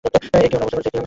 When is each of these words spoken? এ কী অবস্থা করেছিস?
এ 0.05 0.47
কী 0.51 0.55
অবস্থা 0.57 0.77
করেছিস? 0.77 0.91